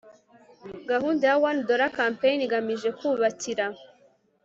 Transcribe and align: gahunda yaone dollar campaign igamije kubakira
gahunda 0.89 1.23
yaone 1.31 1.61
dollar 1.69 1.91
campaign 1.99 2.37
igamije 2.47 2.89
kubakira 2.99 3.65